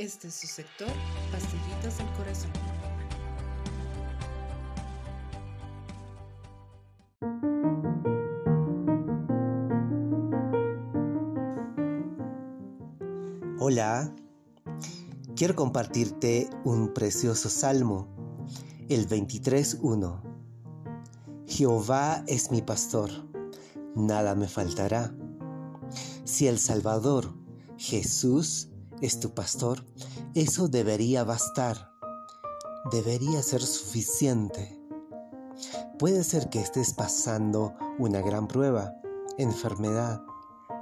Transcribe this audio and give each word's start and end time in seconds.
Este 0.00 0.28
es 0.28 0.34
su 0.34 0.46
sector, 0.46 0.88
Pastillitas 1.30 1.98
del 1.98 2.06
Corazón. 2.16 2.50
Hola, 13.58 14.16
quiero 15.36 15.54
compartirte 15.54 16.48
un 16.64 16.94
precioso 16.94 17.50
salmo, 17.50 18.08
el 18.88 19.06
23.1. 19.06 20.22
Jehová 21.46 22.24
es 22.26 22.50
mi 22.50 22.62
pastor, 22.62 23.10
nada 23.94 24.34
me 24.34 24.48
faltará. 24.48 25.14
Si 26.24 26.46
el 26.46 26.58
Salvador, 26.58 27.34
Jesús, 27.76 28.69
es 29.00 29.20
tu 29.20 29.34
pastor, 29.34 29.84
eso 30.34 30.68
debería 30.68 31.24
bastar, 31.24 31.90
debería 32.90 33.42
ser 33.42 33.62
suficiente. 33.62 34.78
Puede 35.98 36.24
ser 36.24 36.48
que 36.48 36.60
estés 36.60 36.94
pasando 36.94 37.74
una 37.98 38.20
gran 38.20 38.48
prueba, 38.48 38.94
enfermedad, 39.38 40.22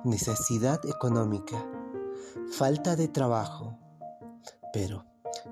necesidad 0.05 0.81
económica 0.87 1.65
falta 2.51 2.97
de 2.97 3.09
trabajo, 3.09 3.79
pero 4.73 5.05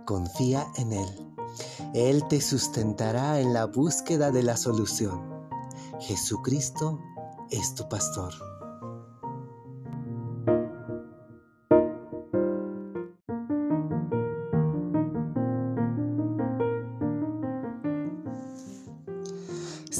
confía 0.04 0.66
en 0.76 0.92
Él. 0.92 1.34
Él 1.94 2.26
te 2.28 2.40
sustentará 2.40 3.40
en 3.40 3.52
la 3.52 3.66
búsqueda 3.66 4.30
de 4.30 4.42
la 4.42 4.56
solución. 4.56 5.22
Jesucristo 6.00 7.00
es 7.50 7.74
tu 7.74 7.88
pastor. 7.88 8.32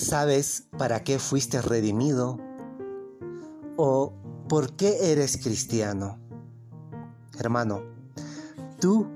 ¿Sabes 0.07 0.69
para 0.79 1.03
qué 1.03 1.19
fuiste 1.19 1.61
redimido? 1.61 2.39
¿O 3.77 4.13
por 4.49 4.77
qué 4.77 5.11
eres 5.11 5.37
cristiano? 5.37 6.21
Hermano, 7.37 7.83
tú 8.79 9.09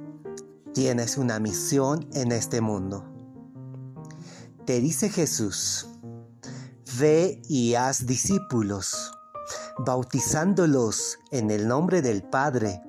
tienes 0.75 1.17
una 1.17 1.39
misión 1.39 2.09
en 2.13 2.33
este 2.33 2.61
mundo. 2.61 3.05
Te 4.67 4.81
dice 4.81 5.11
Jesús, 5.11 5.87
ve 6.99 7.41
y 7.49 7.75
haz 7.75 8.05
discípulos, 8.05 9.13
bautizándolos 9.79 11.21
en 11.31 11.53
el 11.53 11.69
nombre 11.69 12.03
del 12.03 12.25
Padre 12.25 12.83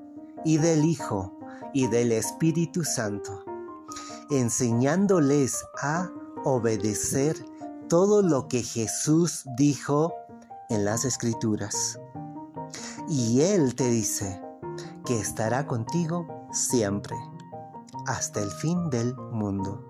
y 0.43 0.57
del 0.57 0.85
Hijo 0.85 1.37
y 1.71 1.85
del 1.85 2.13
Espíritu 2.13 2.83
Santo, 2.83 3.45
enseñándoles 4.31 5.63
a 5.79 6.09
obedecer 6.45 7.50
todo 7.91 8.21
lo 8.21 8.47
que 8.47 8.63
Jesús 8.63 9.43
dijo 9.57 10.13
en 10.69 10.85
las 10.85 11.03
Escrituras. 11.03 11.99
Y 13.09 13.41
Él 13.41 13.75
te 13.75 13.89
dice, 13.89 14.41
que 15.05 15.19
estará 15.19 15.67
contigo 15.67 16.47
siempre, 16.53 17.17
hasta 18.07 18.41
el 18.41 18.49
fin 18.49 18.89
del 18.89 19.13
mundo. 19.33 19.85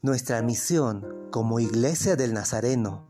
Nuestra 0.00 0.40
misión 0.40 1.28
como 1.30 1.60
Iglesia 1.60 2.16
del 2.16 2.32
Nazareno 2.32 3.06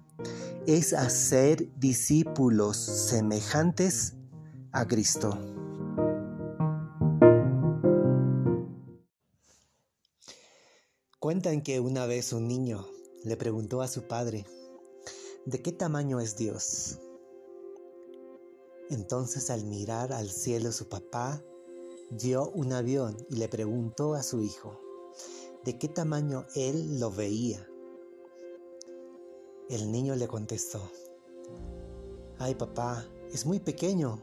es 0.67 0.93
hacer 0.93 1.69
discípulos 1.78 2.77
semejantes 2.77 4.15
a 4.73 4.89
Cristo. 4.89 5.39
Cuentan 11.21 11.62
que 11.62 11.78
una 11.78 12.06
vez 12.06 12.33
un 12.33 12.49
niño 12.49 12.84
le 13.25 13.39
preguntó 13.39 13.81
a 13.81 13.88
su 13.88 14.03
padre, 14.03 14.44
¿de 15.47 15.62
qué 15.62 15.72
tamaño 15.72 16.21
es 16.21 16.37
Dios? 16.37 16.99
Entonces 18.91 19.49
al 19.49 19.65
mirar 19.65 20.12
al 20.12 20.28
cielo 20.28 20.72
su 20.72 20.91
papá 20.91 21.43
dio 22.10 22.50
un 22.50 22.75
avión 22.75 23.16
y 23.31 23.37
le 23.37 23.49
preguntó 23.49 24.12
a 24.12 24.22
su 24.22 24.43
hijo 24.43 24.78
de 25.65 25.78
qué 25.78 25.88
tamaño 25.88 26.44
él 26.54 27.00
lo 27.00 27.10
veía. 27.10 27.66
El 29.70 29.91
niño 29.91 30.15
le 30.16 30.28
contestó, 30.28 30.82
ay 32.38 32.54
papá, 32.54 33.09
es 33.32 33.47
muy 33.47 33.59
pequeño, 33.59 34.22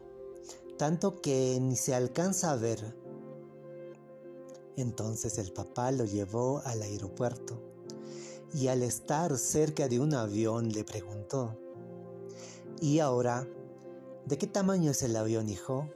tanto 0.77 1.21
que 1.21 1.57
ni 1.59 1.75
se 1.75 1.95
alcanza 1.95 2.51
a 2.51 2.55
ver. 2.55 2.95
Entonces 4.75 5.39
el 5.39 5.51
papá 5.51 5.91
lo 5.91 6.05
llevó 6.05 6.61
al 6.65 6.83
aeropuerto 6.83 7.70
y 8.53 8.67
al 8.67 8.83
estar 8.83 9.37
cerca 9.37 9.87
de 9.87 9.99
un 9.99 10.13
avión 10.13 10.69
le 10.69 10.83
preguntó, 10.83 11.57
¿y 12.81 12.99
ahora 12.99 13.47
¿De 14.25 14.37
qué 14.37 14.47
tamaño 14.47 14.91
es 14.91 15.01
el 15.01 15.15
avión, 15.15 15.49
hijo? 15.49 15.89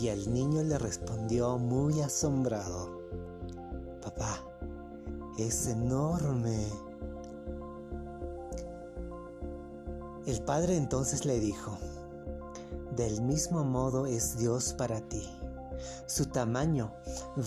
Y 0.00 0.08
el 0.08 0.32
niño 0.32 0.62
le 0.62 0.76
respondió 0.76 1.56
muy 1.56 2.00
asombrado, 2.00 3.00
Papá, 4.02 4.44
es 5.38 5.68
enorme. 5.68 6.66
El 10.26 10.42
padre 10.42 10.76
entonces 10.76 11.24
le 11.24 11.38
dijo, 11.38 11.78
del 12.96 13.22
mismo 13.22 13.64
modo 13.64 14.06
es 14.06 14.36
Dios 14.36 14.74
para 14.74 15.00
ti. 15.00 15.26
Su 16.06 16.26
tamaño 16.26 16.92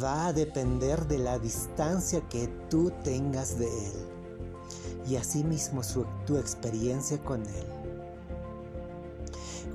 va 0.03 0.27
a 0.27 0.33
depender 0.33 1.07
de 1.07 1.17
la 1.19 1.39
distancia 1.39 2.21
que 2.29 2.47
tú 2.69 2.91
tengas 3.03 3.57
de 3.57 3.67
Él 3.67 4.11
y 5.07 5.15
asimismo 5.15 5.83
su, 5.83 6.05
tu 6.25 6.37
experiencia 6.37 7.17
con 7.23 7.41
Él. 7.41 7.65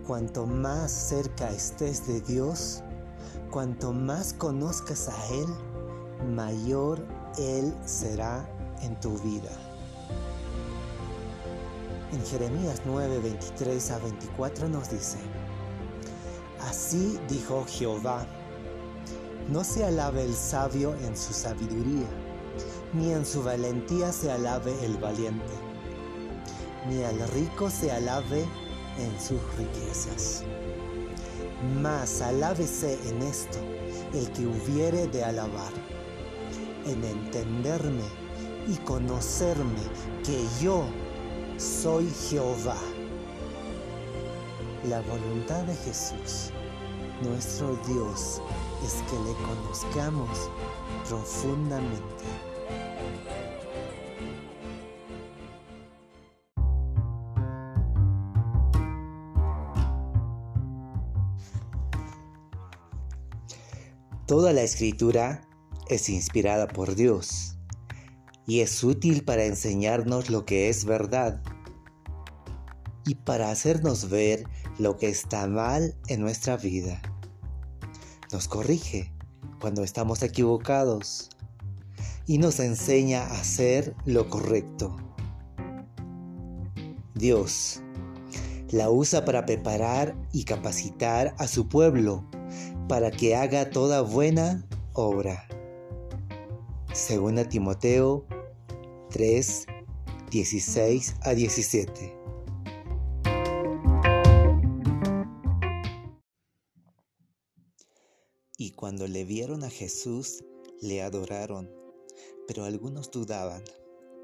Cuanto 0.06 0.46
más 0.46 0.90
cerca 0.90 1.50
estés 1.50 2.06
de 2.06 2.20
Dios, 2.20 2.82
cuanto 3.50 3.92
más 3.92 4.32
conozcas 4.32 5.08
a 5.08 5.34
Él, 5.34 6.34
mayor 6.34 7.04
Él 7.38 7.74
será 7.84 8.48
en 8.82 8.98
tu 9.00 9.18
vida. 9.18 9.50
En 12.12 12.24
Jeremías 12.24 12.82
9, 12.86 13.18
23 13.18 13.90
a 13.90 13.98
24 13.98 14.68
nos 14.68 14.90
dice, 14.90 15.18
Así 16.60 17.18
dijo 17.28 17.64
Jehová, 17.68 18.26
no 19.48 19.62
se 19.62 19.84
alabe 19.84 20.24
el 20.24 20.34
sabio 20.34 20.94
en 21.04 21.16
su 21.16 21.32
sabiduría, 21.32 22.08
ni 22.92 23.12
en 23.12 23.24
su 23.24 23.42
valentía 23.42 24.12
se 24.12 24.30
alabe 24.30 24.74
el 24.84 24.96
valiente, 24.96 25.52
ni 26.88 27.02
al 27.04 27.28
rico 27.28 27.70
se 27.70 27.92
alabe 27.92 28.44
en 28.98 29.20
sus 29.20 29.40
riquezas. 29.56 30.42
Mas 31.80 32.20
alábese 32.20 32.98
en 33.08 33.22
esto 33.22 33.58
el 34.12 34.30
que 34.32 34.46
hubiere 34.46 35.06
de 35.06 35.24
alabar, 35.24 35.72
en 36.86 37.04
entenderme 37.04 38.04
y 38.68 38.76
conocerme 38.78 39.82
que 40.24 40.44
yo 40.60 40.84
soy 41.56 42.10
Jehová. 42.28 42.76
La 44.88 45.00
voluntad 45.02 45.62
de 45.64 45.74
Jesús, 45.76 46.50
nuestro 47.22 47.76
Dios, 47.88 48.40
es 48.84 49.02
que 49.10 49.18
le 49.18 49.34
conozcamos 49.44 50.50
profundamente. 51.08 52.24
Toda 64.26 64.52
la 64.52 64.62
escritura 64.62 65.40
es 65.88 66.08
inspirada 66.08 66.66
por 66.66 66.96
Dios 66.96 67.56
y 68.44 68.60
es 68.60 68.82
útil 68.82 69.24
para 69.24 69.44
enseñarnos 69.44 70.30
lo 70.30 70.44
que 70.44 70.68
es 70.68 70.84
verdad 70.84 71.40
y 73.06 73.14
para 73.14 73.52
hacernos 73.52 74.10
ver 74.10 74.44
lo 74.78 74.96
que 74.96 75.08
está 75.08 75.46
mal 75.46 75.94
en 76.08 76.20
nuestra 76.20 76.56
vida. 76.56 77.00
Nos 78.32 78.48
corrige 78.48 79.12
cuando 79.60 79.84
estamos 79.84 80.22
equivocados 80.22 81.30
y 82.26 82.38
nos 82.38 82.58
enseña 82.60 83.22
a 83.22 83.40
hacer 83.40 83.94
lo 84.04 84.28
correcto. 84.28 84.96
Dios 87.14 87.80
la 88.70 88.90
usa 88.90 89.24
para 89.24 89.46
preparar 89.46 90.16
y 90.32 90.44
capacitar 90.44 91.34
a 91.38 91.46
su 91.46 91.68
pueblo 91.68 92.24
para 92.88 93.10
que 93.10 93.36
haga 93.36 93.70
toda 93.70 94.02
buena 94.02 94.66
obra. 94.92 95.46
Según 96.92 97.36
Timoteo 97.48 98.26
3, 99.10 99.66
16 100.30 101.16
a 101.22 101.30
17. 101.34 102.15
Cuando 108.76 109.08
le 109.08 109.24
vieron 109.24 109.64
a 109.64 109.70
Jesús, 109.70 110.44
le 110.80 111.00
adoraron, 111.00 111.70
pero 112.46 112.64
algunos 112.64 113.10
dudaban. 113.10 113.64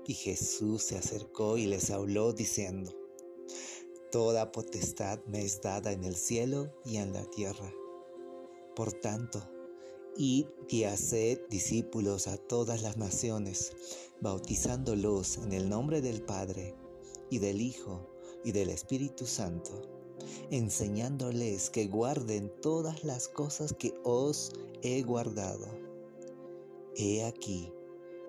Y 0.06 0.14
Jesús 0.14 0.82
se 0.82 0.98
acercó 0.98 1.56
y 1.56 1.66
les 1.66 1.90
habló 1.90 2.32
diciendo, 2.32 2.92
Toda 4.10 4.52
potestad 4.52 5.24
me 5.24 5.42
es 5.42 5.62
dada 5.62 5.90
en 5.90 6.04
el 6.04 6.16
cielo 6.16 6.70
y 6.84 6.98
en 6.98 7.14
la 7.14 7.24
tierra. 7.24 7.72
Por 8.76 8.92
tanto, 8.92 9.42
id 10.18 10.46
y 10.68 10.84
haced 10.84 11.40
discípulos 11.48 12.26
a 12.26 12.36
todas 12.36 12.82
las 12.82 12.98
naciones, 12.98 13.72
bautizándolos 14.20 15.38
en 15.38 15.52
el 15.52 15.70
nombre 15.70 16.02
del 16.02 16.22
Padre 16.22 16.74
y 17.30 17.38
del 17.38 17.62
Hijo 17.62 18.10
y 18.44 18.52
del 18.52 18.68
Espíritu 18.68 19.24
Santo, 19.24 20.01
enseñándoles 20.50 21.70
que 21.70 21.86
guarden 21.86 22.52
todas 22.60 23.04
las 23.04 23.28
cosas 23.28 23.72
que 23.72 23.94
os 24.04 24.52
he 24.82 25.02
guardado. 25.02 25.66
He 26.96 27.24
aquí, 27.24 27.72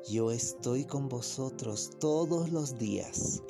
yo 0.10 0.32
estoy 0.32 0.86
con 0.86 1.10
vosotros 1.10 1.92
todos 2.00 2.52
los 2.52 2.78
días 2.78 3.42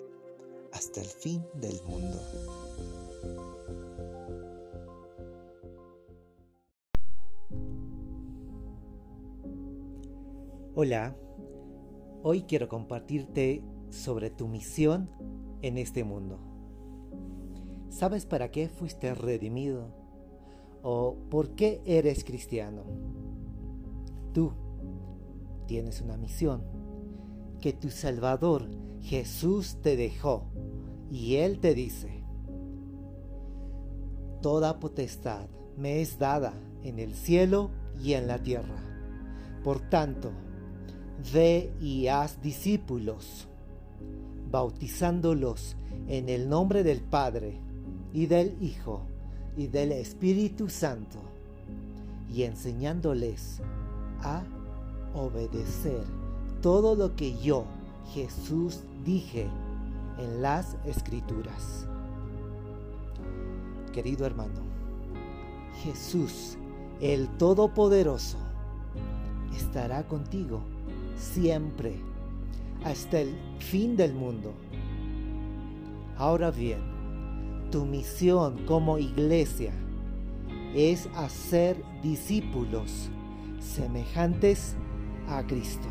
hasta 0.72 1.02
el 1.02 1.08
fin 1.08 1.44
del 1.56 1.82
mundo. 1.84 2.20
Hola, 10.76 11.16
hoy 12.24 12.44
quiero 12.44 12.68
compartirte 12.68 13.64
sobre 13.90 14.32
tu 14.32 14.48
misión 14.48 15.10
en 15.62 15.78
este 15.78 16.04
mundo. 16.04 16.53
¿Sabes 17.94 18.26
para 18.26 18.50
qué 18.50 18.70
fuiste 18.70 19.14
redimido? 19.14 19.94
¿O 20.82 21.16
por 21.30 21.52
qué 21.52 21.80
eres 21.86 22.24
cristiano? 22.24 22.82
Tú 24.34 24.52
tienes 25.68 26.02
una 26.02 26.18
misión 26.18 26.64
que 27.62 27.72
tu 27.72 27.92
Salvador 27.92 28.68
Jesús 29.00 29.78
te 29.84 29.96
dejó 29.96 30.46
y 31.12 31.36
Él 31.36 31.60
te 31.60 31.76
dice, 31.76 32.24
Toda 34.42 34.80
potestad 34.80 35.48
me 35.78 36.02
es 36.02 36.18
dada 36.18 36.54
en 36.82 36.98
el 36.98 37.14
cielo 37.14 37.70
y 38.02 38.14
en 38.14 38.26
la 38.26 38.40
tierra. 38.40 38.76
Por 39.64 39.88
tanto, 39.92 40.32
ve 41.32 41.72
y 41.80 42.08
haz 42.08 42.42
discípulos, 42.42 43.48
bautizándolos 44.50 45.78
en 46.08 46.28
el 46.28 46.50
nombre 46.50 46.82
del 46.82 47.00
Padre 47.00 47.62
y 48.14 48.28
del 48.28 48.56
Hijo 48.62 49.02
y 49.58 49.68
del 49.68 49.92
Espíritu 49.92 50.70
Santo, 50.70 51.20
y 52.32 52.44
enseñándoles 52.44 53.60
a 54.22 54.44
obedecer 55.14 56.04
todo 56.62 56.96
lo 56.96 57.16
que 57.16 57.38
yo, 57.40 57.66
Jesús, 58.14 58.82
dije 59.04 59.48
en 60.18 60.42
las 60.42 60.76
escrituras. 60.86 61.88
Querido 63.92 64.26
hermano, 64.26 64.62
Jesús, 65.84 66.58
el 67.02 67.28
Todopoderoso, 67.38 68.38
estará 69.56 70.08
contigo 70.08 70.62
siempre 71.18 71.96
hasta 72.84 73.20
el 73.20 73.36
fin 73.60 73.96
del 73.96 74.14
mundo. 74.14 74.54
Ahora 76.18 76.52
bien, 76.52 76.93
tu 77.74 77.86
misión 77.88 78.68
como 78.68 79.00
iglesia 79.00 79.74
es 80.76 81.08
hacer 81.16 81.84
discípulos 82.04 83.10
semejantes 83.60 84.76
a 85.28 85.44
Cristo. 85.48 85.88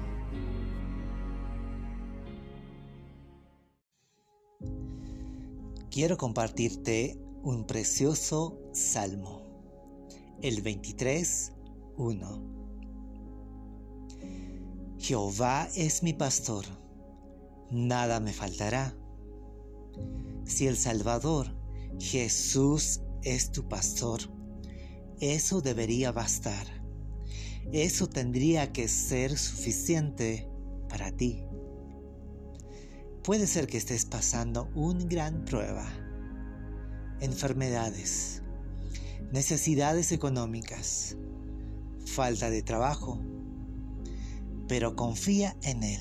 Quiero 5.91 6.17
compartirte 6.17 7.19
un 7.43 7.67
precioso 7.67 8.61
salmo, 8.73 9.43
el 10.41 10.63
23, 10.63 11.53
1. 11.97 12.43
Jehová 14.99 15.69
es 15.75 16.05
mi 16.05 16.13
pastor, 16.13 16.65
nada 17.73 18.21
me 18.21 18.33
faltará. 18.33 18.95
Si 20.45 20.69
el 20.69 20.77
Salvador, 20.77 21.62
Jesús, 22.03 23.01
es 23.23 23.53
tu 23.53 23.69
pastor, 23.69 24.23
eso 25.21 25.61
debería 25.61 26.11
bastar. 26.11 26.67
Eso 27.71 28.09
tendría 28.09 28.73
que 28.73 28.89
ser 28.89 29.39
suficiente 29.39 30.51
para 30.89 31.13
ti. 31.13 31.45
Puede 33.23 33.47
ser 33.47 33.69
que 33.69 33.79
estés 33.79 34.05
pasando 34.05 34.69
una 34.75 35.05
gran 35.05 35.45
prueba, 35.45 35.89
enfermedades, 37.21 38.43
necesidades 39.31 40.11
económicas, 40.11 41.17
falta 42.05 42.51
de 42.51 42.63
trabajo, 42.63 43.21
pero 44.67 44.97
confía 44.97 45.57
en 45.63 45.85
Él. 45.85 46.01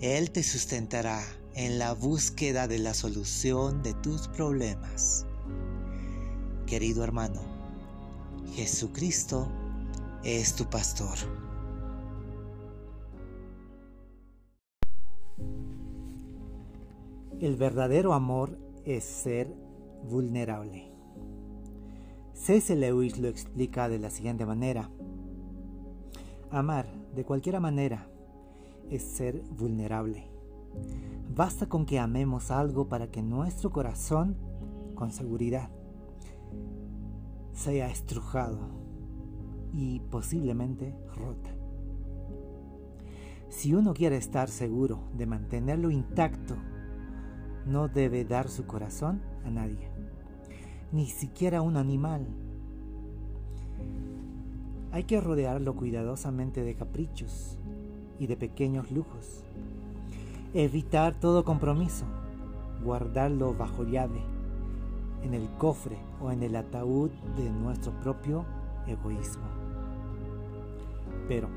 Él 0.00 0.30
te 0.30 0.44
sustentará 0.44 1.24
en 1.56 1.78
la 1.78 1.94
búsqueda 1.94 2.68
de 2.68 2.78
la 2.78 2.92
solución 2.92 3.82
de 3.82 3.94
tus 3.94 4.28
problemas. 4.28 5.26
Querido 6.66 7.02
hermano, 7.02 7.40
Jesucristo 8.52 9.48
es 10.22 10.54
tu 10.54 10.66
pastor. 10.66 11.16
El 17.40 17.56
verdadero 17.56 18.12
amor 18.12 18.58
es 18.84 19.04
ser 19.04 19.48
vulnerable. 20.04 20.92
C.S. 22.34 22.76
Lewis 22.76 23.18
lo 23.18 23.28
explica 23.28 23.88
de 23.88 23.98
la 23.98 24.10
siguiente 24.10 24.44
manera. 24.44 24.90
Amar 26.50 26.86
de 27.14 27.24
cualquier 27.24 27.58
manera 27.60 28.10
es 28.90 29.02
ser 29.02 29.40
vulnerable. 29.40 30.35
Basta 31.34 31.68
con 31.68 31.84
que 31.84 31.98
amemos 31.98 32.50
algo 32.50 32.88
para 32.88 33.10
que 33.10 33.22
nuestro 33.22 33.70
corazón, 33.70 34.36
con 34.94 35.10
seguridad, 35.10 35.68
sea 37.52 37.90
estrujado 37.90 38.58
y 39.72 40.00
posiblemente 40.00 40.94
rota. 41.14 41.50
Si 43.48 43.74
uno 43.74 43.94
quiere 43.94 44.16
estar 44.16 44.48
seguro 44.48 45.00
de 45.16 45.26
mantenerlo 45.26 45.90
intacto, 45.90 46.56
no 47.66 47.88
debe 47.88 48.24
dar 48.24 48.48
su 48.48 48.66
corazón 48.66 49.20
a 49.44 49.50
nadie, 49.50 49.90
ni 50.92 51.06
siquiera 51.06 51.58
a 51.58 51.62
un 51.62 51.76
animal. 51.76 52.26
Hay 54.92 55.04
que 55.04 55.20
rodearlo 55.20 55.74
cuidadosamente 55.74 56.62
de 56.62 56.74
caprichos 56.74 57.58
y 58.18 58.26
de 58.26 58.36
pequeños 58.36 58.90
lujos. 58.90 59.44
Evitar 60.54 61.14
todo 61.14 61.44
compromiso, 61.44 62.04
guardarlo 62.82 63.54
bajo 63.54 63.84
llave, 63.84 64.20
en 65.22 65.34
el 65.34 65.48
cofre 65.58 65.98
o 66.20 66.30
en 66.30 66.42
el 66.42 66.56
ataúd 66.56 67.10
de 67.36 67.50
nuestro 67.50 67.92
propio 68.00 68.44
egoísmo. 68.86 69.44
Pero 71.28 71.48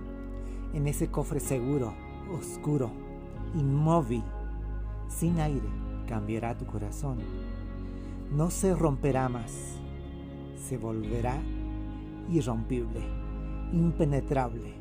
en 0.74 0.88
ese 0.88 1.10
cofre 1.10 1.40
seguro, 1.40 1.94
oscuro, 2.38 2.92
inmóvil, 3.56 4.24
sin 5.08 5.40
aire, 5.40 5.70
cambiará 6.08 6.58
tu 6.58 6.66
corazón. 6.66 7.20
No 8.36 8.50
se 8.50 8.76
romperá 8.76 9.30
más, 9.30 9.80
se 10.58 10.78
volverá 10.78 11.40
irrompible, 12.30 13.02
impenetrable, 13.74 14.74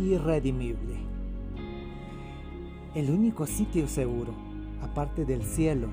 irredimible. 0.00 0.96
El 2.96 3.10
único 3.10 3.44
sitio 3.46 3.86
seguro, 3.88 4.32
aparte 4.80 5.26
del 5.26 5.42
cielo, 5.42 5.88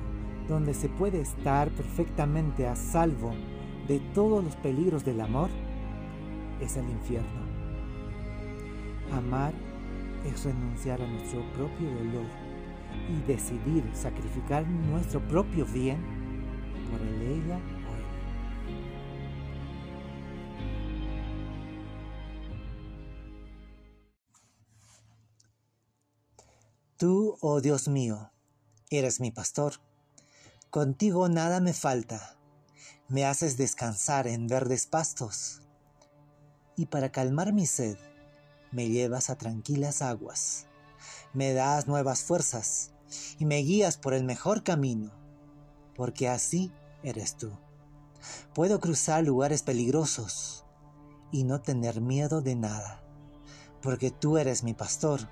donde 0.48 0.74
se 0.74 0.88
puede 0.88 1.20
estar 1.20 1.70
perfectamente 1.72 2.66
a 2.66 2.78
salvo 2.78 3.34
de 3.90 4.00
todos 4.14 4.42
los 4.42 4.56
peligros 4.56 5.04
del 5.04 5.20
amor, 5.20 5.50
es 6.62 6.78
el 6.78 6.90
infierno. 6.90 7.28
Amar 9.12 9.54
es 10.26 10.46
renunciar 10.46 11.02
a 11.02 11.08
nuestro 11.08 11.42
propio 11.52 11.90
dolor 11.90 12.26
y 13.10 13.28
decidir 13.28 13.84
sacrificar 13.92 14.66
nuestro 14.66 15.20
propio 15.28 15.66
bien 15.66 15.98
por 16.90 17.06
el 17.06 17.22
ella 17.22 17.60
Tú, 27.04 27.38
oh 27.42 27.60
Dios 27.60 27.90
mío, 27.90 28.32
eres 28.90 29.20
mi 29.20 29.30
pastor. 29.30 29.74
Contigo 30.70 31.28
nada 31.28 31.60
me 31.60 31.74
falta. 31.74 32.38
Me 33.10 33.26
haces 33.26 33.58
descansar 33.58 34.26
en 34.26 34.48
verdes 34.48 34.88
pastos 34.88 35.64
y 36.78 36.86
para 36.86 37.12
calmar 37.12 37.52
mi 37.52 37.66
sed, 37.66 37.98
me 38.72 38.88
llevas 38.88 39.30
a 39.30 39.38
tranquilas 39.38 40.02
aguas. 40.02 40.68
Me 41.34 41.52
das 41.52 41.90
nuevas 41.90 42.24
fuerzas 42.24 42.92
y 43.38 43.44
me 43.44 43.58
guías 43.58 43.98
por 43.98 44.14
el 44.14 44.24
mejor 44.24 44.64
camino, 44.64 45.12
porque 45.98 46.30
así 46.30 46.72
eres 47.04 47.36
tú. 47.36 47.52
Puedo 48.54 48.80
cruzar 48.80 49.26
lugares 49.26 49.62
peligrosos 49.62 50.64
y 51.34 51.44
no 51.44 51.60
tener 51.60 52.00
miedo 52.00 52.40
de 52.40 52.56
nada, 52.56 53.04
porque 53.82 54.10
tú 54.10 54.38
eres 54.38 54.64
mi 54.64 54.74
pastor 54.74 55.28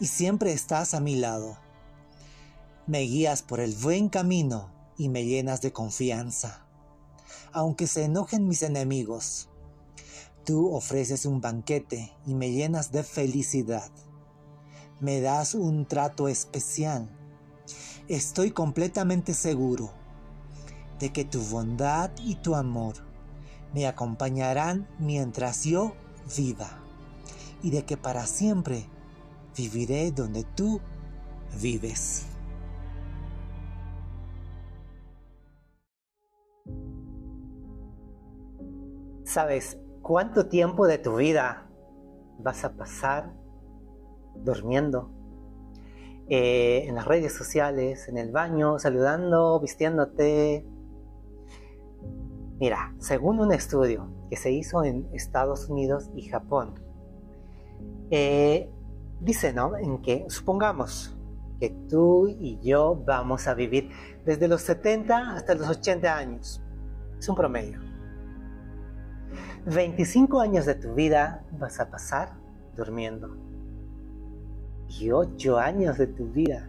y 0.00 0.06
siempre 0.06 0.52
estás 0.52 0.94
a 0.94 1.00
mi 1.00 1.16
lado. 1.16 1.56
Me 2.86 3.00
guías 3.00 3.42
por 3.42 3.60
el 3.60 3.74
buen 3.74 4.08
camino 4.08 4.70
y 4.98 5.08
me 5.08 5.24
llenas 5.24 5.60
de 5.60 5.72
confianza. 5.72 6.66
Aunque 7.52 7.86
se 7.86 8.04
enojen 8.04 8.48
mis 8.48 8.62
enemigos, 8.62 9.48
tú 10.44 10.74
ofreces 10.74 11.24
un 11.26 11.40
banquete 11.40 12.12
y 12.26 12.34
me 12.34 12.50
llenas 12.50 12.92
de 12.92 13.02
felicidad. 13.02 13.90
Me 15.00 15.20
das 15.20 15.54
un 15.54 15.86
trato 15.86 16.28
especial. 16.28 17.08
Estoy 18.08 18.50
completamente 18.50 19.32
seguro 19.32 19.92
de 20.98 21.12
que 21.12 21.24
tu 21.24 21.40
bondad 21.42 22.10
y 22.18 22.36
tu 22.36 22.54
amor 22.54 22.96
me 23.72 23.86
acompañarán 23.86 24.88
mientras 24.98 25.64
yo 25.64 25.94
viva 26.36 26.78
y 27.62 27.70
de 27.70 27.84
que 27.84 27.96
para 27.96 28.26
siempre 28.26 28.86
viviré 29.56 30.10
donde 30.10 30.44
tú 30.54 30.80
vives. 31.60 32.26
¿Sabes 39.24 39.78
cuánto 40.02 40.46
tiempo 40.48 40.86
de 40.86 40.98
tu 40.98 41.16
vida 41.16 41.68
vas 42.38 42.64
a 42.64 42.76
pasar 42.76 43.32
durmiendo? 44.36 45.10
Eh, 46.28 46.84
en 46.86 46.94
las 46.94 47.04
redes 47.04 47.34
sociales, 47.34 48.08
en 48.08 48.16
el 48.16 48.32
baño, 48.32 48.78
saludando, 48.78 49.60
vistiéndote. 49.60 50.66
Mira, 52.58 52.94
según 52.98 53.40
un 53.40 53.52
estudio 53.52 54.08
que 54.30 54.36
se 54.36 54.50
hizo 54.50 54.84
en 54.84 55.06
Estados 55.12 55.68
Unidos 55.68 56.10
y 56.14 56.28
Japón, 56.28 56.80
eh, 58.10 58.70
dice, 59.24 59.52
¿no? 59.52 59.76
En 59.76 60.02
que 60.02 60.26
supongamos 60.28 61.16
que 61.58 61.70
tú 61.88 62.28
y 62.28 62.58
yo 62.60 63.02
vamos 63.06 63.46
a 63.48 63.54
vivir 63.54 63.90
desde 64.24 64.48
los 64.48 64.62
70 64.62 65.34
hasta 65.34 65.54
los 65.54 65.68
80 65.68 66.16
años. 66.16 66.62
Es 67.18 67.28
un 67.28 67.36
promedio. 67.36 67.80
25 69.66 70.40
años 70.40 70.66
de 70.66 70.74
tu 70.74 70.94
vida 70.94 71.44
vas 71.58 71.80
a 71.80 71.90
pasar 71.90 72.34
durmiendo. 72.76 73.34
Y 74.88 75.10
8 75.10 75.58
años 75.58 75.96
de 75.96 76.06
tu 76.06 76.26
vida 76.26 76.68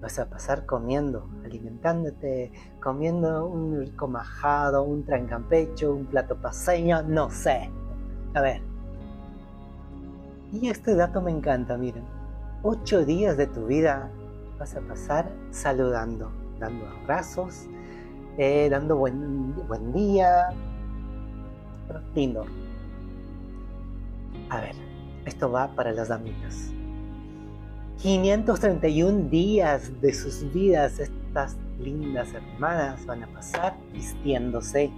vas 0.00 0.18
a 0.18 0.28
pasar 0.28 0.66
comiendo, 0.66 1.30
alimentándote, 1.44 2.50
comiendo 2.82 3.46
un 3.46 3.78
rico 3.78 4.08
majado, 4.08 4.82
un 4.82 5.04
trancampecho, 5.04 5.94
un 5.94 6.06
plato 6.06 6.40
paseño, 6.40 7.02
no 7.04 7.30
sé. 7.30 7.70
A 8.34 8.40
ver, 8.40 8.71
y 10.52 10.68
este 10.68 10.94
dato 10.94 11.22
me 11.22 11.30
encanta, 11.30 11.76
miren. 11.78 12.04
Ocho 12.62 13.04
días 13.04 13.36
de 13.36 13.46
tu 13.46 13.66
vida 13.66 14.10
vas 14.58 14.76
a 14.76 14.80
pasar 14.82 15.32
saludando, 15.50 16.30
dando 16.60 16.86
abrazos, 16.86 17.66
eh, 18.36 18.68
dando 18.70 18.96
buen, 18.96 19.54
buen 19.66 19.92
día. 19.92 20.50
Lindo. 22.14 22.44
A 24.50 24.60
ver, 24.60 24.74
esto 25.24 25.50
va 25.50 25.74
para 25.74 25.92
las 25.92 26.08
damitas. 26.08 26.70
531 27.98 29.30
días 29.30 29.90
de 30.00 30.12
sus 30.12 30.52
vidas 30.52 30.98
estas 30.98 31.56
lindas 31.78 32.32
hermanas 32.34 33.04
van 33.06 33.22
a 33.24 33.26
pasar 33.28 33.76
vistiéndose. 33.92 34.90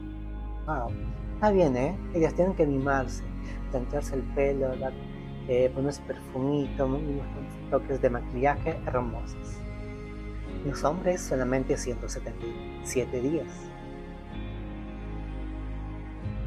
Wow, 0.67 0.91
está 1.35 1.51
bien, 1.51 1.77
¿eh? 1.77 1.97
Ellas 2.15 2.35
tienen 2.35 2.55
que 2.55 2.67
mimarse, 2.67 3.23
plancharse 3.71 4.17
el 4.17 4.23
pelo, 4.35 4.75
dar 4.77 4.93
eh, 5.49 5.71
pones 5.75 5.99
perfumito, 6.01 6.87
unos 6.87 7.27
toques 7.71 8.01
de 8.01 8.11
maquillaje 8.11 8.79
hermosos. 8.87 9.59
Los 10.65 10.83
hombres 10.85 11.21
solamente 11.21 11.77
177 11.77 13.21
días. 13.21 13.47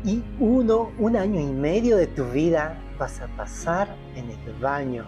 Y 0.04 0.24
uno, 0.40 0.92
un 0.98 1.16
año 1.16 1.40
y 1.40 1.52
medio 1.52 1.98
de 1.98 2.08
tu 2.08 2.26
vida 2.26 2.82
vas 2.98 3.22
a 3.22 3.28
pasar 3.28 3.96
en 4.16 4.30
el 4.32 4.54
baño, 4.60 5.06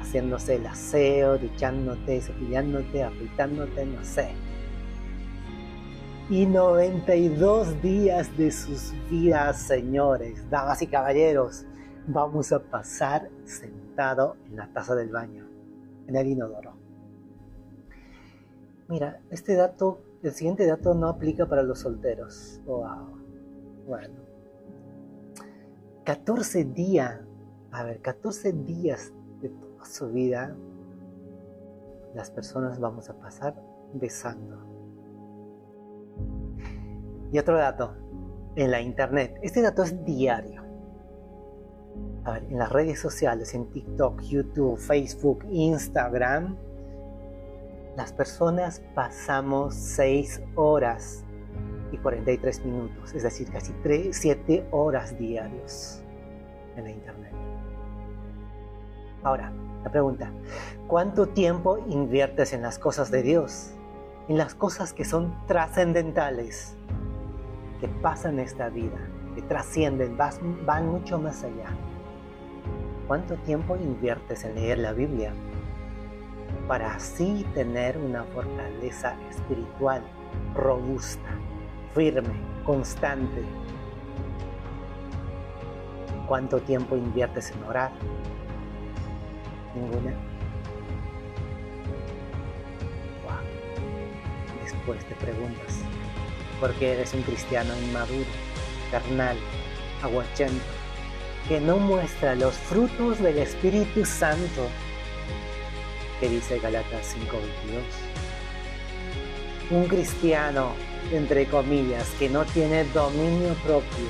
haciéndose 0.00 0.56
el 0.56 0.66
aseo, 0.66 1.38
duchándote, 1.38 2.20
cepillándote, 2.20 3.04
afeitándote, 3.04 3.86
no 3.86 4.04
sé. 4.04 4.30
Y 6.30 6.46
92 6.46 7.82
días 7.82 8.36
de 8.36 8.50
sus 8.50 8.92
vidas, 9.10 9.60
señores, 9.60 10.48
damas 10.48 10.80
y 10.80 10.86
caballeros, 10.86 11.66
vamos 12.06 12.52
a 12.52 12.60
pasar 12.60 13.30
sentado 13.44 14.36
en 14.46 14.56
la 14.56 14.68
taza 14.72 14.94
del 14.94 15.10
baño, 15.10 15.46
en 16.06 16.16
el 16.16 16.26
inodoro. 16.26 16.74
Mira, 18.88 19.20
este 19.30 19.54
dato, 19.54 20.00
el 20.22 20.32
siguiente 20.32 20.66
dato 20.66 20.94
no 20.94 21.08
aplica 21.08 21.46
para 21.46 21.62
los 21.62 21.80
solteros. 21.80 22.60
Wow. 22.66 23.18
Bueno. 23.86 24.14
14 26.04 26.64
días, 26.64 27.20
a 27.72 27.82
ver, 27.84 28.00
14 28.02 28.52
días 28.52 29.12
de 29.40 29.48
toda 29.48 29.84
su 29.86 30.08
vida, 30.08 30.54
las 32.14 32.30
personas 32.30 32.78
vamos 32.78 33.08
a 33.08 33.14
pasar 33.18 33.54
besando. 33.94 34.58
Y 37.32 37.38
otro 37.38 37.56
dato, 37.56 37.94
en 38.54 38.70
la 38.70 38.82
internet, 38.82 39.38
este 39.42 39.62
dato 39.62 39.82
es 39.82 40.04
diario 40.04 40.63
en 42.26 42.58
las 42.58 42.70
redes 42.70 43.00
sociales, 43.00 43.54
en 43.54 43.66
TikTok, 43.66 44.20
YouTube, 44.22 44.78
Facebook, 44.78 45.44
Instagram, 45.50 46.56
las 47.96 48.12
personas 48.12 48.82
pasamos 48.94 49.74
6 49.74 50.42
horas 50.56 51.22
y 51.92 51.96
43 51.98 52.64
minutos, 52.64 53.14
es 53.14 53.22
decir, 53.22 53.48
casi 53.50 53.72
3, 53.82 54.16
7 54.16 54.66
horas 54.72 55.16
diarios 55.16 56.02
en 56.76 56.84
la 56.84 56.90
Internet. 56.90 57.32
Ahora, 59.22 59.52
la 59.84 59.90
pregunta, 59.90 60.32
¿cuánto 60.88 61.28
tiempo 61.28 61.78
inviertes 61.78 62.52
en 62.52 62.62
las 62.62 62.78
cosas 62.78 63.10
de 63.10 63.22
Dios? 63.22 63.74
En 64.28 64.38
las 64.38 64.54
cosas 64.54 64.92
que 64.92 65.04
son 65.04 65.34
trascendentales, 65.46 66.74
que 67.80 67.86
pasan 67.88 68.40
esta 68.40 68.70
vida, 68.70 68.98
que 69.34 69.42
trascienden, 69.42 70.16
van 70.16 70.86
mucho 70.88 71.18
más 71.18 71.42
allá. 71.44 71.70
¿Cuánto 73.06 73.36
tiempo 73.36 73.76
inviertes 73.76 74.44
en 74.44 74.54
leer 74.54 74.78
la 74.78 74.92
Biblia? 74.92 75.32
Para 76.68 76.94
así 76.94 77.46
tener 77.54 77.98
una 77.98 78.24
fortaleza 78.24 79.16
espiritual 79.30 80.02
robusta, 80.54 81.28
firme, 81.94 82.34
constante. 82.64 83.42
¿Cuánto 86.26 86.60
tiempo 86.60 86.96
inviertes 86.96 87.50
en 87.50 87.62
orar? 87.64 87.92
Ninguna. 89.74 90.14
Después 94.62 95.04
te 95.06 95.14
preguntas, 95.14 95.80
¿por 96.60 96.72
qué 96.74 96.92
eres 96.92 97.14
un 97.14 97.22
cristiano 97.22 97.70
inmaduro, 97.86 98.28
carnal, 98.94 99.36
aguachento? 100.04 100.62
que 101.48 101.60
no 101.60 101.78
muestra 101.78 102.36
los 102.36 102.54
frutos 102.54 103.18
del 103.20 103.38
Espíritu 103.38 104.04
Santo, 104.04 104.68
que 106.20 106.28
dice 106.28 106.60
Galatas 106.60 107.14
5:22. 107.14 107.82
Un 109.70 109.86
cristiano, 109.88 110.72
entre 111.12 111.46
comillas, 111.46 112.08
que 112.18 112.28
no 112.28 112.44
tiene 112.44 112.84
dominio 112.84 113.54
propio, 113.64 114.08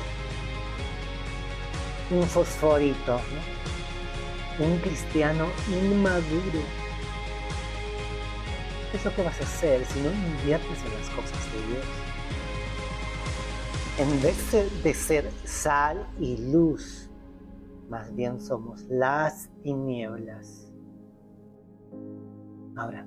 un 2.10 2.24
fosforito, 2.24 3.20
un 4.58 4.76
cristiano 4.78 5.46
inmaduro. 5.68 6.62
¿Qué 8.90 8.98
es 8.98 9.04
lo 9.04 9.14
que 9.16 9.22
vas 9.22 9.40
a 9.40 9.44
hacer 9.44 9.84
si 9.86 9.98
no 10.00 10.12
inviertes 10.12 10.78
en 10.84 10.92
las 11.00 11.08
cosas 11.10 11.52
de 11.52 11.58
Dios? 11.72 12.13
En 13.96 14.10
vez 14.20 14.82
de 14.82 14.92
ser 14.92 15.30
sal 15.44 16.04
y 16.18 16.50
luz, 16.50 17.08
más 17.88 18.12
bien 18.12 18.40
somos 18.40 18.82
las 18.88 19.48
tinieblas. 19.62 20.72
Ahora, 22.74 23.06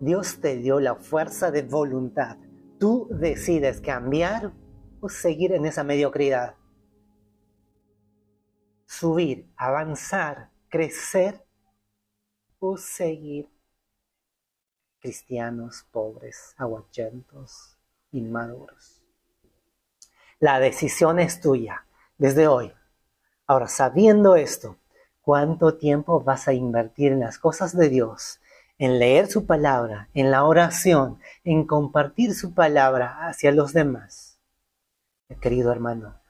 Dios 0.00 0.40
te 0.40 0.56
dio 0.56 0.80
la 0.80 0.96
fuerza 0.96 1.52
de 1.52 1.62
voluntad. 1.62 2.36
Tú 2.80 3.06
decides 3.12 3.80
cambiar 3.80 4.52
o 5.00 5.08
seguir 5.08 5.52
en 5.52 5.66
esa 5.66 5.84
mediocridad. 5.84 6.56
Subir, 8.86 9.48
avanzar, 9.56 10.50
crecer 10.68 11.46
o 12.58 12.76
seguir 12.76 13.48
cristianos 14.98 15.86
pobres, 15.92 16.54
aguachentos, 16.56 17.78
inmaduros. 18.10 18.97
La 20.40 20.60
decisión 20.60 21.18
es 21.18 21.40
tuya 21.40 21.84
desde 22.16 22.46
hoy. 22.46 22.72
Ahora, 23.48 23.66
sabiendo 23.66 24.36
esto, 24.36 24.76
¿cuánto 25.20 25.78
tiempo 25.78 26.20
vas 26.22 26.46
a 26.46 26.52
invertir 26.52 27.10
en 27.10 27.20
las 27.20 27.38
cosas 27.38 27.76
de 27.76 27.88
Dios? 27.88 28.40
En 28.78 29.00
leer 29.00 29.26
su 29.26 29.46
palabra, 29.46 30.08
en 30.14 30.30
la 30.30 30.44
oración, 30.44 31.18
en 31.42 31.66
compartir 31.66 32.36
su 32.36 32.54
palabra 32.54 33.26
hacia 33.26 33.50
los 33.50 33.72
demás. 33.72 34.38
Querido 35.40 35.72
hermano, 35.72 36.20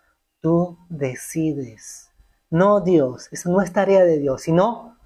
tú 0.40 0.78
decides, 0.88 2.10
no 2.48 2.80
Dios, 2.80 3.28
eso 3.30 3.50
no 3.50 3.60
es 3.60 3.74
tarea 3.74 4.04
de 4.04 4.18
Dios, 4.18 4.40
sino 4.40 4.96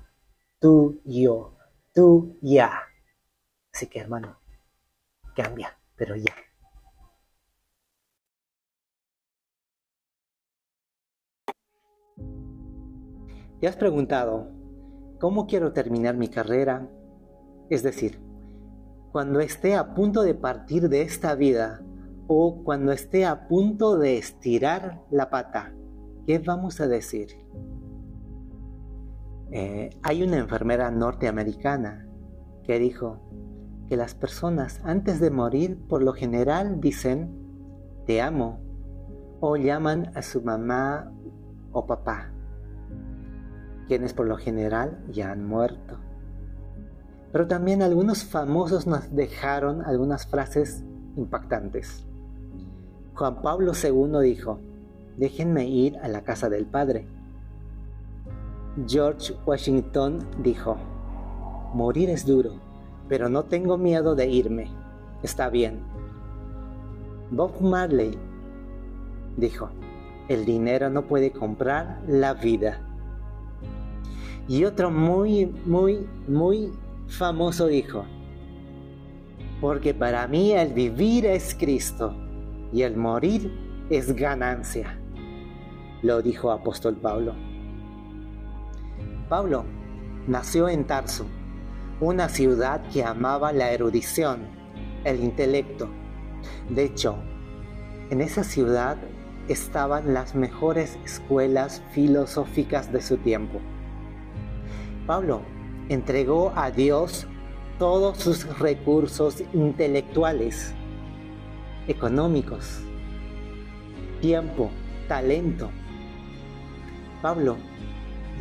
tú, 0.61 1.01
yo, 1.05 1.57
tú, 1.93 2.39
ya. 2.41 2.83
Así 3.75 3.89
que 3.89 3.99
hermano, 3.99 4.39
cambia, 5.35 5.77
pero 5.97 6.15
ya. 6.15 6.37
¿Te 13.63 13.69
has 13.69 13.77
preguntado 13.77 14.49
cómo 15.21 15.47
quiero 15.47 15.73
terminar 15.73 16.17
mi 16.17 16.27
carrera? 16.27 16.91
Es 17.71 17.85
decir, 17.85 18.21
cuando 19.13 19.39
esté 19.39 19.77
a 19.77 19.95
punto 19.95 20.25
de 20.25 20.35
partir 20.35 20.89
de 20.89 21.03
esta 21.03 21.37
vida 21.37 21.81
o 22.27 22.65
cuando 22.65 22.91
esté 22.91 23.25
a 23.25 23.47
punto 23.47 23.99
de 23.99 24.19
estirar 24.19 25.05
la 25.13 25.31
pata, 25.31 25.73
¿qué 26.27 26.41
vamos 26.41 26.81
a 26.81 26.89
decir? 26.89 27.29
Eh, 29.53 29.91
hay 30.03 30.25
una 30.25 30.39
enfermera 30.39 30.91
norteamericana 30.91 32.09
que 32.65 32.81
dijo 32.81 33.21
que 33.89 33.97
las 33.97 34.17
personas 34.17 34.81
antes 34.83 35.21
de 35.21 35.31
morir 35.31 35.79
por 35.87 36.03
lo 36.03 36.15
general 36.15 36.81
dicen 36.81 37.31
te 38.07 38.23
amo 38.23 38.59
o 39.39 39.57
llaman 39.57 40.11
a 40.17 40.23
su 40.23 40.43
mamá 40.43 41.13
o 41.71 41.87
papá 41.87 42.32
quienes 43.93 44.15
por 44.15 44.27
lo 44.27 44.39
general 44.39 45.05
ya 45.11 45.33
han 45.33 45.47
muerto. 45.47 45.99
Pero 47.31 47.47
también 47.47 47.83
algunos 47.83 48.25
famosos 48.25 48.87
nos 48.87 49.15
dejaron 49.15 49.83
algunas 49.85 50.27
frases 50.27 50.83
impactantes. 51.15 52.07
Juan 53.13 53.43
Pablo 53.43 53.73
II 53.75 54.23
dijo, 54.23 54.61
déjenme 55.19 55.67
ir 55.67 55.99
a 55.99 56.09
la 56.09 56.23
casa 56.23 56.49
del 56.49 56.65
Padre. 56.65 57.07
George 58.87 59.35
Washington 59.45 60.27
dijo, 60.43 60.79
morir 61.75 62.09
es 62.09 62.25
duro, 62.25 62.53
pero 63.11 63.29
no 63.29 63.45
tengo 63.45 63.77
miedo 63.77 64.15
de 64.15 64.27
irme. 64.27 64.71
Está 65.23 65.51
bien. 65.51 65.81
Bob 67.31 67.61
Marley 67.61 68.17
dijo, 69.37 69.69
el 70.29 70.47
dinero 70.47 70.89
no 70.89 71.03
puede 71.03 71.31
comprar 71.31 72.01
la 72.09 72.33
vida. 72.33 72.81
Y 74.49 74.65
otro 74.65 74.91
muy, 74.91 75.47
muy, 75.65 76.07
muy 76.27 76.73
famoso 77.07 77.67
dijo, 77.67 78.05
porque 79.61 79.95
para 79.95 80.27
mí 80.27 80.53
el 80.53 80.73
vivir 80.73 81.27
es 81.27 81.55
Cristo 81.55 82.15
y 82.73 82.83
el 82.83 82.97
morir 82.97 83.87
es 83.91 84.15
ganancia. 84.17 84.99
Lo 86.03 86.21
dijo 86.21 86.51
apóstol 86.51 86.97
Pablo. 86.97 87.35
Pablo 89.29 89.65
nació 90.27 90.69
en 90.69 90.85
Tarso, 90.85 91.27
una 92.01 92.29
ciudad 92.29 92.83
que 92.93 93.05
amaba 93.05 93.53
la 93.53 93.71
erudición, 93.71 94.41
el 95.05 95.23
intelecto. 95.23 95.89
De 96.69 96.85
hecho, 96.85 97.17
en 98.11 98.21
esa 98.21 98.43
ciudad 98.43 98.97
estaban 99.49 100.13
las 100.13 100.35
mejores 100.35 100.99
escuelas 101.05 101.83
filosóficas 101.93 102.93
de 102.93 103.01
su 103.01 103.17
tiempo. 103.19 103.61
Pablo 105.07 105.43
entregó 105.89 106.53
a 106.55 106.71
Dios 106.71 107.27
todos 107.79 108.19
sus 108.19 108.59
recursos 108.59 109.43
intelectuales, 109.53 110.75
económicos, 111.89 112.81
tiempo, 114.21 114.71
talento. 115.09 115.71
Pablo 117.21 117.57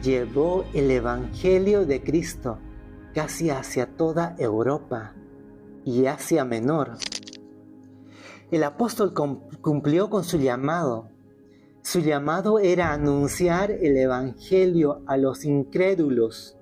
llevó 0.04 0.66
el 0.74 0.92
Evangelio 0.92 1.86
de 1.86 2.04
Cristo 2.04 2.60
casi 3.14 3.50
hacia 3.50 3.88
toda 3.98 4.36
Europa 4.38 5.14
y 5.84 6.06
Asia 6.06 6.46
Menor. 6.46 6.98
El 8.52 8.64
apóstol 8.64 9.14
cumplió 9.62 10.10
con 10.10 10.24
su 10.24 10.38
llamado. 10.38 11.11
Su 11.82 12.00
llamado 12.00 12.60
era 12.60 12.94
anunciar 12.94 13.72
el 13.72 13.98
Evangelio 13.98 15.02
a 15.08 15.18
los 15.18 15.46
incrédulos 15.46 16.58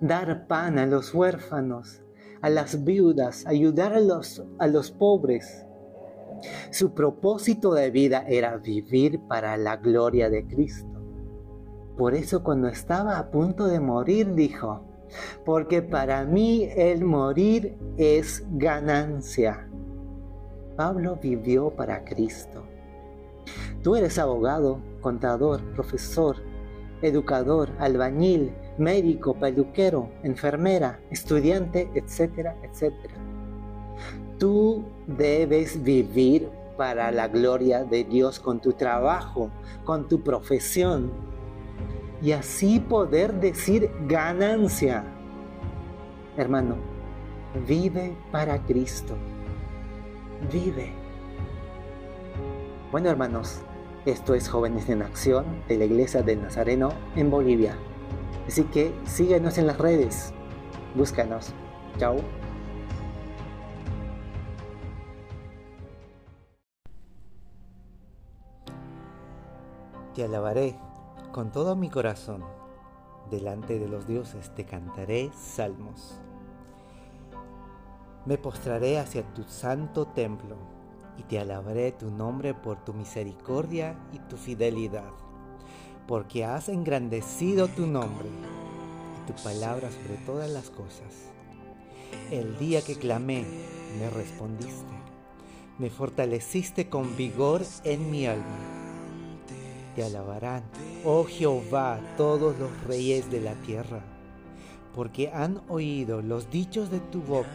dar 0.00 0.46
pan 0.46 0.78
a 0.78 0.86
los 0.86 1.14
huérfanos, 1.14 2.02
a 2.42 2.50
las 2.50 2.84
viudas, 2.84 3.46
ayudar 3.46 3.94
a 3.94 4.00
los, 4.00 4.42
a 4.58 4.66
los 4.66 4.90
pobres. 4.90 5.66
Su 6.70 6.92
propósito 6.94 7.72
de 7.72 7.90
vida 7.90 8.24
era 8.28 8.56
vivir 8.56 9.20
para 9.28 9.56
la 9.56 9.76
gloria 9.76 10.28
de 10.28 10.46
Cristo. 10.46 10.88
Por 11.96 12.14
eso 12.14 12.42
cuando 12.42 12.68
estaba 12.68 13.18
a 13.18 13.30
punto 13.30 13.66
de 13.66 13.80
morir 13.80 14.34
dijo, 14.34 14.84
porque 15.44 15.80
para 15.80 16.24
mí 16.24 16.68
el 16.76 17.04
morir 17.04 17.78
es 17.96 18.44
ganancia. 18.50 19.70
Pablo 20.76 21.18
vivió 21.22 21.70
para 21.70 22.04
Cristo. 22.04 22.64
Tú 23.82 23.96
eres 23.96 24.18
abogado, 24.18 24.80
contador, 25.00 25.62
profesor, 25.74 26.36
educador, 27.02 27.70
albañil, 27.78 28.52
médico, 28.78 29.34
peluquero, 29.34 30.10
enfermera, 30.22 31.00
estudiante, 31.10 31.90
etcétera, 31.94 32.56
etcétera. 32.62 33.14
Tú 34.38 34.84
debes 35.06 35.82
vivir 35.82 36.48
para 36.76 37.10
la 37.12 37.28
gloria 37.28 37.84
de 37.84 38.04
Dios 38.04 38.40
con 38.40 38.60
tu 38.60 38.72
trabajo, 38.72 39.50
con 39.84 40.08
tu 40.08 40.22
profesión, 40.22 41.10
y 42.22 42.32
así 42.32 42.80
poder 42.80 43.34
decir 43.34 43.90
ganancia. 44.08 45.04
Hermano, 46.36 46.76
vive 47.66 48.16
para 48.32 48.58
Cristo. 48.64 49.14
Vive. 50.50 51.03
Bueno, 52.94 53.10
hermanos, 53.10 53.58
esto 54.06 54.34
es 54.34 54.48
Jóvenes 54.48 54.88
en 54.88 55.02
Acción 55.02 55.64
de 55.66 55.78
la 55.78 55.84
Iglesia 55.84 56.22
del 56.22 56.40
Nazareno 56.40 56.90
en 57.16 57.28
Bolivia. 57.28 57.76
Así 58.46 58.62
que 58.62 58.94
síguenos 59.04 59.58
en 59.58 59.66
las 59.66 59.78
redes. 59.78 60.32
Búscanos. 60.94 61.52
Chao. 61.98 62.18
Te 70.14 70.22
alabaré 70.22 70.78
con 71.32 71.50
todo 71.50 71.74
mi 71.74 71.90
corazón. 71.90 72.44
Delante 73.28 73.80
de 73.80 73.88
los 73.88 74.06
dioses 74.06 74.54
te 74.54 74.66
cantaré 74.66 75.32
salmos. 75.34 76.20
Me 78.24 78.38
postraré 78.38 79.00
hacia 79.00 79.24
tu 79.34 79.42
santo 79.42 80.06
templo 80.06 80.73
y 81.18 81.22
te 81.22 81.38
alabaré 81.38 81.92
tu 81.92 82.10
nombre 82.10 82.54
por 82.54 82.84
tu 82.84 82.92
misericordia 82.92 83.96
y 84.12 84.18
tu 84.18 84.36
fidelidad 84.36 85.12
porque 86.06 86.44
has 86.44 86.68
engrandecido 86.68 87.68
tu 87.68 87.86
nombre 87.86 88.28
y 88.28 89.32
tu 89.32 89.42
palabra 89.42 89.90
sobre 89.90 90.16
todas 90.24 90.50
las 90.50 90.70
cosas. 90.70 91.30
El 92.30 92.58
día 92.58 92.82
que 92.82 92.96
clamé, 92.96 93.44
me 93.98 94.10
respondiste, 94.10 94.94
me 95.78 95.90
fortaleciste 95.90 96.88
con 96.88 97.16
vigor 97.16 97.62
en 97.84 98.10
mi 98.10 98.26
alma. 98.26 98.58
Te 99.96 100.04
alabarán, 100.04 100.64
oh 101.04 101.24
Jehová, 101.24 102.00
todos 102.16 102.58
los 102.58 102.84
reyes 102.84 103.30
de 103.30 103.40
la 103.40 103.54
tierra, 103.54 104.02
porque 104.94 105.30
han 105.32 105.62
oído 105.68 106.20
los 106.20 106.50
dichos 106.50 106.90
de 106.90 107.00
tu 107.00 107.22
boca 107.22 107.48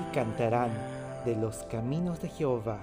y 0.00 0.14
cantarán 0.14 0.99
de 1.24 1.36
los 1.36 1.56
caminos 1.70 2.20
de 2.20 2.28
Jehová 2.28 2.80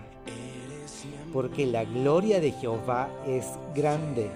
porque 1.33 1.65
la 1.65 1.83
gloria 1.83 2.39
de 2.39 2.51
Jehová 2.51 3.09
es 3.25 3.45
grande, 3.75 4.29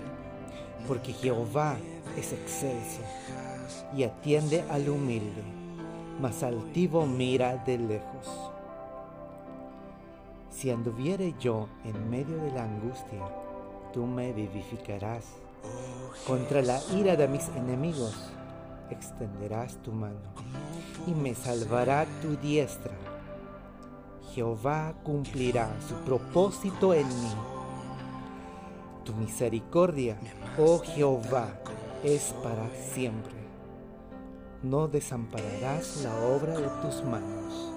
porque 0.88 1.14
Jehová 1.14 1.78
es 2.18 2.34
excelso 2.34 3.02
y 3.96 4.04
atiende 4.04 4.64
al 4.70 4.90
humilde, 4.90 5.42
mas 6.20 6.44
altivo 6.44 7.06
mira 7.06 7.58
de 7.58 7.78
lejos. 7.78 8.52
Si 10.52 10.70
anduviere 10.70 11.34
yo 11.40 11.68
en 11.86 12.10
medio 12.10 12.38
de 12.38 12.52
la 12.52 12.64
angustia, 12.64 13.28
tú 13.94 14.06
me 14.06 14.32
vivificarás. 14.34 15.26
Contra 16.28 16.62
la 16.62 16.80
ira 16.96 17.16
de 17.16 17.28
mis 17.28 17.48
enemigos, 17.50 18.32
extenderás 18.90 19.78
tu 19.78 19.92
mano 19.92 20.20
y 21.08 21.12
me 21.12 21.34
salvará 21.34 22.06
tu 22.22 22.36
diestra. 22.36 23.11
Jehová 24.34 24.94
cumplirá 25.04 25.70
su 25.88 25.96
propósito 26.06 26.94
en 26.94 27.08
mí. 27.08 27.32
Tu 29.04 29.14
misericordia, 29.14 30.18
oh 30.58 30.80
Jehová, 30.80 31.50
es 32.04 32.34
para 32.42 32.70
siempre. 32.94 33.34
No 34.64 34.88
desampararás 34.88 36.04
la 36.04 36.16
obra 36.28 36.58
de 36.58 36.70
tus 36.82 37.04
manos. 37.04 37.71